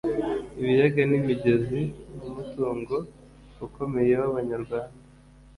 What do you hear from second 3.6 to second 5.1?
ukomeye w’abanyarwanda